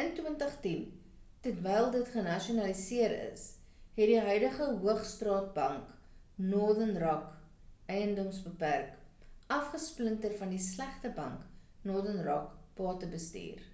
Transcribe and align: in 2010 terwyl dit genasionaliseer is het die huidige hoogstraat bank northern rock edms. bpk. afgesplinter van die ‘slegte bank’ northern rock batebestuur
in 0.00 0.08
2010 0.16 1.02
terwyl 1.44 1.86
dit 1.92 2.10
genasionaliseer 2.16 3.14
is 3.20 3.46
het 4.00 4.10
die 4.10 4.18
huidige 4.26 4.66
hoogstraat 4.82 5.48
bank 5.60 5.94
northern 6.50 6.98
rock 7.04 7.32
edms. 7.96 8.42
bpk. 8.50 9.00
afgesplinter 9.60 10.36
van 10.44 10.54
die 10.58 10.62
‘slegte 10.68 11.14
bank’ 11.22 11.48
northern 11.92 12.22
rock 12.30 12.54
batebestuur 12.84 13.66